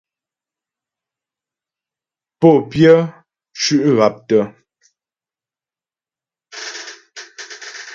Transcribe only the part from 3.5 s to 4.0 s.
cʉ́'